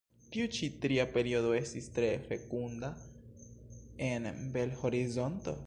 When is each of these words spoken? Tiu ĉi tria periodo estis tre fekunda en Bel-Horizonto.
Tiu 0.35 0.45
ĉi 0.53 0.69
tria 0.85 1.03
periodo 1.17 1.51
estis 1.57 1.91
tre 1.99 2.09
fekunda 2.31 2.91
en 4.09 4.29
Bel-Horizonto. 4.57 5.59